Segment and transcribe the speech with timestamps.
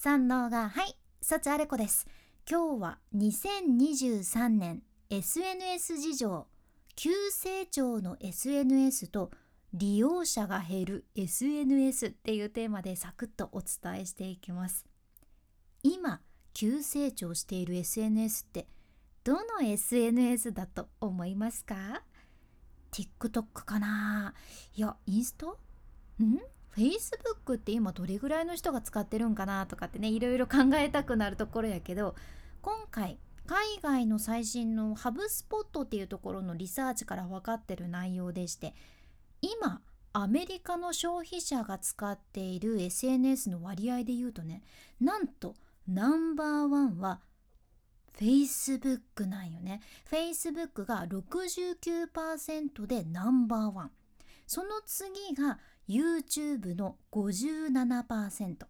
[0.00, 2.06] 三能がはい幸あれ子です。
[2.48, 6.46] 今日は2023年 SNS 事情
[6.94, 9.32] 急成長の SNS と
[9.74, 14.86] 利用者が減る SNS っていうテーマでサクッとお伝えしていきます。
[15.82, 16.20] 今
[16.54, 18.68] 急成長している SNS って
[19.24, 22.04] どの SNS だと思いますか
[22.92, 24.32] ？TikTok かな？
[24.76, 26.38] いやインスタん？
[26.76, 32.14] Facebook って今どれぐらいの人が使ってるんかなとかってねいろいろ考えたくなるところやけど
[32.62, 38.74] 今回海外の最新のハブスポットっていうところのリサーチから分かってる内容でして
[39.40, 39.80] 今
[40.12, 44.62] アメリカの消費者が使っている SNS の割合で言うとね
[45.00, 45.54] なんと
[45.86, 47.20] ナンバーワンは
[48.18, 49.80] Facebook なんよね。
[50.10, 53.90] Facebook が69%でナンバーワン。
[54.48, 58.66] その次が YouTube の57%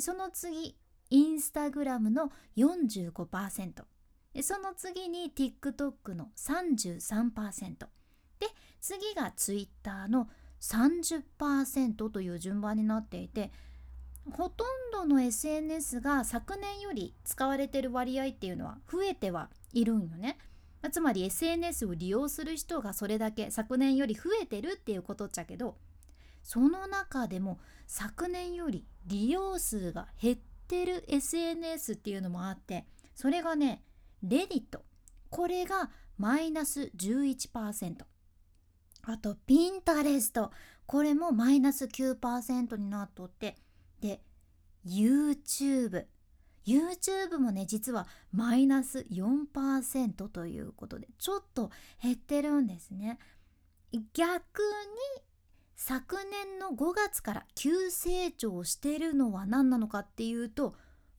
[0.00, 0.78] その次
[1.10, 3.82] インスタグラムの45%
[4.42, 7.74] その次に TikTok の33%
[8.38, 8.46] で
[8.80, 10.28] 次が Twitter の
[10.60, 13.50] 30%という順番になっていて
[14.30, 20.38] ほとんどの SNS が昨年より使われてる割合っていうのは増えてはいるんよね。
[20.90, 25.76] つまり SNS を利用する人がそれだけ昨年より増えてるっていうことっちゃけど
[26.42, 33.82] その中でも昨年より利用数が減ってる SNS っていうのもあってそれがね
[34.22, 34.84] レディット。
[35.30, 37.96] これがマイナス11%
[39.04, 40.50] あとピンタレスト。
[40.86, 43.56] これもマイナス9%になっとって
[44.00, 44.20] で
[44.86, 46.04] YouTube
[46.66, 51.70] YouTube もね実はマイナス4%ということでちょっと
[52.02, 53.18] 減ってるんですね。
[54.14, 54.38] 逆に
[55.76, 60.74] 昨年の5月から急成長してるのは何なのかっていうと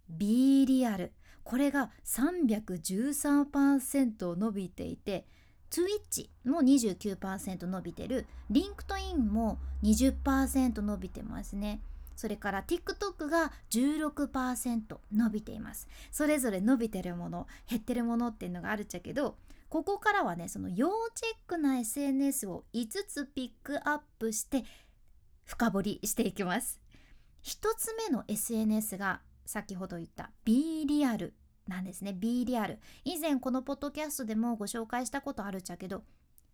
[0.10, 1.14] B リアル。
[1.44, 5.28] これが313%伸びていて
[5.70, 8.28] Twitch も29%伸びてる。
[8.52, 11.82] LinkedIn も20%伸びてますね。
[12.16, 15.88] それから TikTok が16%伸びています。
[16.12, 19.38] それぞれ伸びてるもの減ってるものっていうのがあるっちゃけど
[19.70, 24.64] ここからはねその要チェックな SNS を5つピックアップして
[25.46, 26.80] 深掘りしていきます。
[27.44, 31.34] 1つ目の SNS が先ほど言った B リアル
[31.68, 32.14] なんですね。
[32.14, 32.80] B リアル。
[33.04, 36.04] 以前このポッドキャストでもご紹介したことあるっちゃけど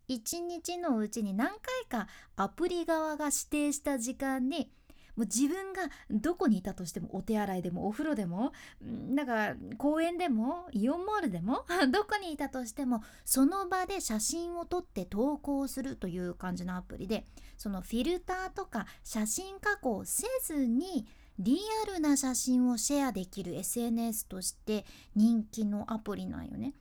[0.08, 4.72] 1日のうちに何回かアプリ側が指定した時間に
[5.20, 17.26] もう自分がどこにいたとしてもお手洗いでもお風呂でもなんか公園でもイオンモールでも どこにいたとしてもその場で写真を撮って投稿するという感じのアプリで
[17.58, 21.06] そのフィルターとか写真加工せずに
[21.38, 26.72] リアルな写真をシェアできる SNS として人気のアプリなんよね。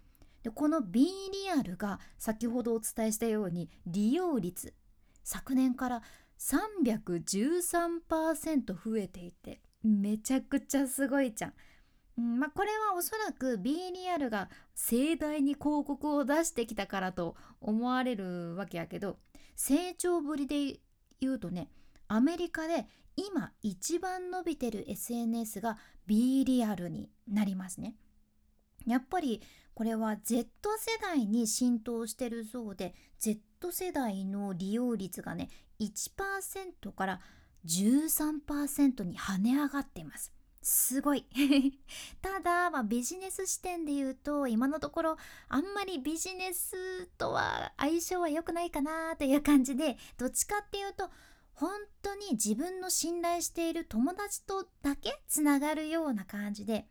[0.44, 4.74] でこの B リアルが先ほどお伝えしたように利用率
[5.26, 6.02] 昨年から
[6.40, 11.54] 313%増えていてめちゃくちゃすごいじゃん。
[12.38, 19.20] まあ、これはおそらく B リアルが盛大に広告を出してきたからと思われるわけやけど
[19.56, 20.82] 成長ぶりで
[21.22, 21.70] 言うとね
[22.10, 25.78] アメリカで今一番伸びてる SNS が
[26.08, 27.96] B リアルになりますね。
[28.86, 29.42] やっぱり
[29.79, 30.45] これは Z
[30.78, 35.47] 世代に浸透してるそうで Z 世代の利用率がね
[35.79, 37.22] 1%から
[37.66, 40.34] 13%に跳ね上がっています。
[40.62, 41.25] すごい。
[42.22, 45.17] ただ、まあ、ビジネス視点で言うと今のところ
[45.47, 51.09] あんまりビジネスとは相性は良くないかなという感じでどっちかっていうと
[51.53, 56.85] 本当に自分の信頼している友達とだけつながるような感じで、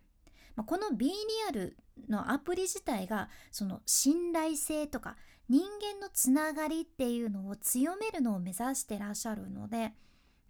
[0.64, 1.12] この B リ
[1.48, 1.76] アル
[2.08, 5.16] のアプリ自体がその信頼性とか
[5.48, 9.92] 人間のつながりっていうのを強めるのを目指してらっしゃるので、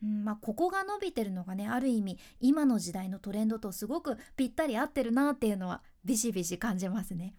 [0.03, 7.35] うんまあ、ここが伸びてるのがねある意味今の時代のトレンドとすごくぴったり合ってるなっていうのはビシビシ感じますね。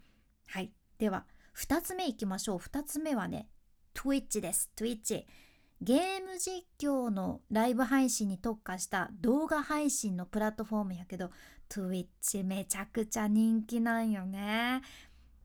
[0.46, 0.72] はい。
[0.98, 2.58] では2つ目いきましょう。
[2.58, 3.48] 2つ目はね
[3.94, 4.70] Twitch です。
[4.76, 5.24] Twitch
[5.82, 11.30] ゲーム実況のライブ配信に特化した動画配信のプラットフォームやけど
[11.70, 14.82] Twitch めちゃくちゃ人気なんよね。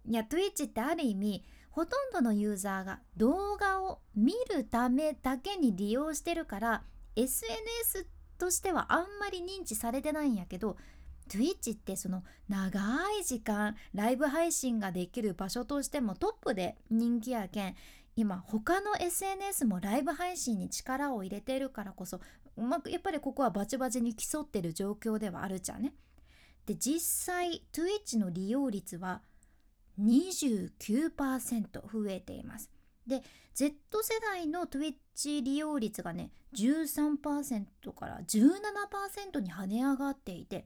[0.07, 6.83] いや Twitch ってある意味ほとんどのユーザーが動画を見るためだけに利用してるから
[7.15, 8.07] SNS
[8.37, 10.77] としてはあんまり認知されてないんやけど
[11.29, 12.79] Twitch ってその長
[13.19, 17.75] い時間ライブ配信ができる場所としてもトップで人気やけん
[18.15, 22.21] 今他の SNS もライブ配信に力を入れてるからこそ
[22.57, 25.93] まあ、やっぱりここはバチバチに競ってる状況ではあるじゃんね。
[26.65, 29.21] で実際 Twitch の利用率は
[30.01, 30.69] 29%
[31.71, 32.69] 増えています。
[33.07, 33.21] で
[33.53, 40.65] Z 世代の Twitch 利用率がね13%から17%に跳ね上がっていて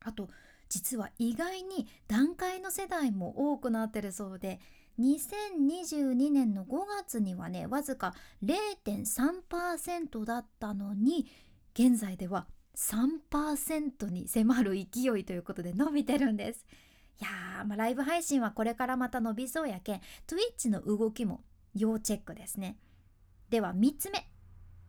[0.00, 0.28] あと
[0.68, 4.60] 実は意外に段階の世代も多くなってるそうで
[4.98, 6.68] 2022年の5
[6.98, 8.14] 月にはねわずか
[8.44, 11.26] 0.3%だったのに
[11.74, 16.66] 現在では3%に迫る勢いということで伸びてるんです。
[17.20, 21.40] いやー、まあ、ライブ配信はこれからまた伸びそうやけん Twitch の動きも
[21.74, 22.76] 要チェックですね。
[23.48, 24.28] では3つ目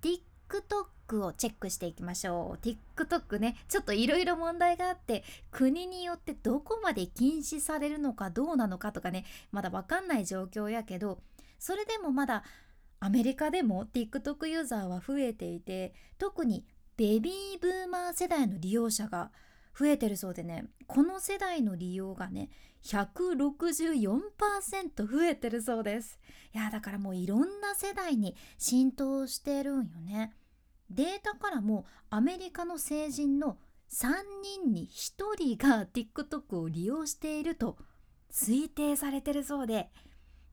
[0.01, 11.19] TikTok をチェックしていきましょう TikTok ねちょっといろいろ問題があって国によってどこまで禁止されるのかどうなのかとかねまだ分かんない状況やけど
[11.59, 12.43] それでもまだ
[12.99, 16.65] アメリカでも TikTok ユーザーは増えていて特に
[16.97, 19.31] ベビーブーマー世代の利用者が
[19.77, 22.49] 増えてるそうでねこの世代の利用がね
[22.83, 26.19] 164%増えてるそうです。
[26.53, 30.33] いやだからもういろんな世代に浸透してるんよね。
[30.89, 33.57] データからもアメリカの成人の
[33.91, 34.13] 3
[34.63, 37.77] 人に1人が TikTok を利用していると
[38.31, 39.89] 推定されてるそうで。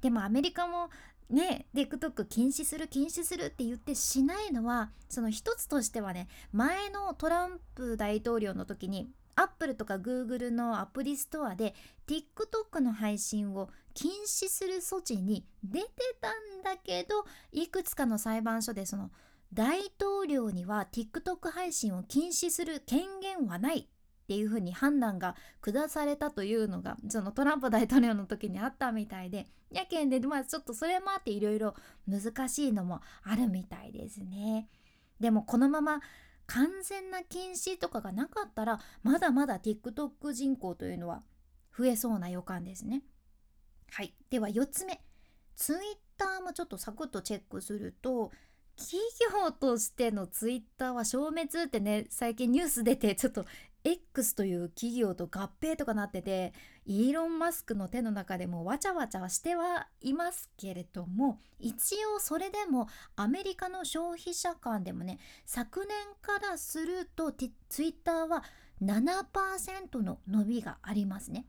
[0.00, 0.90] でもアメリカも
[1.30, 11.74] ね TikTok 禁止する禁止するって言ってしないのはその一つとしてはね前のトランプ大統領の時にアップルとかグーグルのアプリストアで
[12.06, 15.88] TikTok の配信を禁止する措置に出て
[16.20, 19.10] たんだけどいくつかの裁判所でその
[19.52, 23.88] 大統領には TikTok 配信を禁止する権限はない
[24.24, 31.74] っていうふうに判断が下されたというのがそのトランプ大統領の時にあったみたいでやけんでまあちょっとそれもあっていろいろ
[32.08, 34.68] 難しいのもあるみたいですね。
[35.20, 36.00] でもこのまま
[36.46, 41.22] 完全な禁止とかがなかったらまだまだ TikTok 人口というのは
[41.76, 43.02] 増えそうな予感ですね。
[43.90, 45.00] はいでは4つ目
[45.54, 48.32] Twitter もちょっとサクッとチェックすると
[48.76, 48.98] 企
[49.32, 53.44] 業としてのツイッターは消滅ってね最近ニュース出てちょっと
[53.84, 56.54] X という企業と合併とかなってて
[56.86, 65.90] イーロン・マスクの手の中でもわちゃわちゃしてはいますけれども一応それでもアメリカの消費者間でもね昨年
[66.22, 68.42] からするとツイッターは
[68.82, 71.46] 7%の伸びがありますね。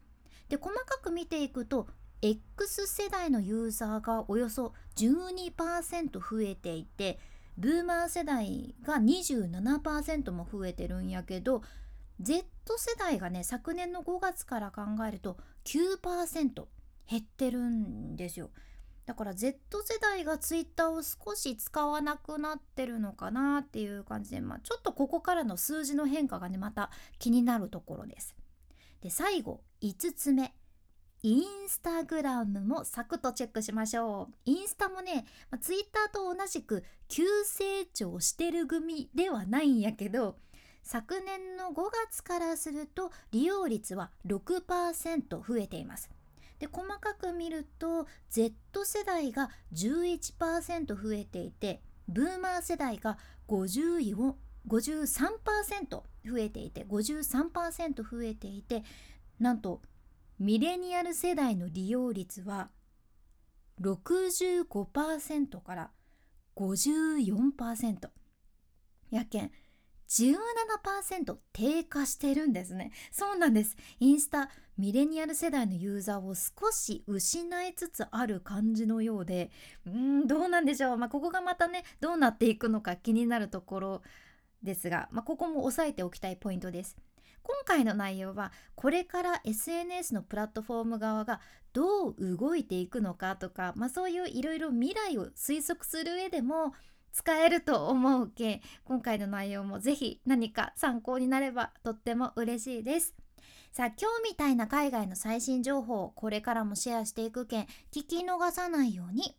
[0.50, 1.88] で細かく見ていくと
[2.22, 7.20] X 世代のユーザーがおよそ12%増えていて
[7.58, 11.62] ブーマー世代が27%も増えてるんやけど
[12.22, 12.46] Z
[12.78, 16.66] 世代がね昨年の5月から考えると9%
[17.10, 18.50] 減ってるんですよ。
[19.06, 26.90] だから Z 世代が Twitter を少し使わなくなってるのかなっていう感じで、まあ、ちょっとここからの数字の変化がねまた
[27.20, 28.36] 気になるところです。
[29.02, 30.54] で最後5つ目。
[31.22, 34.36] インスタグラムもサクッとチェックしましょう。
[34.46, 40.38] インスタもね、まあ、ツイッターと同じく急成長してる組ではないんやけど、
[40.86, 46.12] 昨年の5月からすると利用率は6%増えています。
[46.60, 53.18] で細かく見ると Z 世代が11%増えていてブーマー世代が
[53.50, 54.36] 54
[54.68, 58.84] 53%増えていて53%増えていて
[59.40, 59.82] なんと
[60.40, 62.70] ミレニアル世代の利用率は
[63.82, 65.92] 65%から
[66.56, 68.10] 54%
[69.12, 69.52] やけん
[70.08, 72.92] 17%低下してるんですね。
[73.12, 73.76] そうなんです。
[74.00, 79.52] インスタミレニアル世代のユーザーを少し失いつつある感じのようで。
[79.86, 80.98] うんどうなんでしょう。
[80.98, 84.02] まあここがまたねどうなっていくのか気になるところ
[84.62, 86.98] ですが、まあ、ここも押さえておきたいポイントです。
[87.42, 91.40] 今回の内容はこれから SNS のプラットフォーム側が
[91.74, 96.74] どう動いていくのかとか、まあ、そういういろいろ未来を推測する上でも
[97.16, 103.16] 使えると思うけ今回の内容もぜひ何か参考になればとっても嬉しいです
[103.72, 109.34] さあ今日みたいな海外の最新情報をこれからもシェアしていくけん聞き逃さないように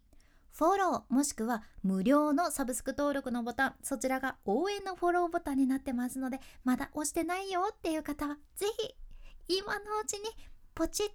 [0.53, 8.67] フォローもしくは無料のサブスク登録のボタンそちらが応援のフォローボタンになってますのでまだ押してないよっていう方はぜ
[9.49, 10.31] ひ今のうちに
[10.75, 11.13] ポチッと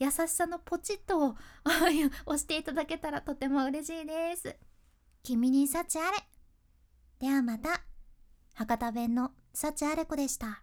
[0.00, 1.36] 優しさのポチッとを
[2.26, 4.69] 押していただけたらとても嬉しいです。
[5.22, 6.16] 君に幸あれ。
[7.18, 7.82] ではまた。
[8.54, 10.62] 博多弁の幸あれ子でした。